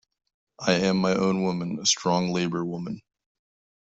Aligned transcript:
I 0.59 0.73
am 0.77 0.97
my 0.97 1.13
own 1.13 1.43
woman, 1.43 1.77
a 1.79 1.85
strong 1.85 2.29
Labour 2.31 2.65
woman. 2.65 3.03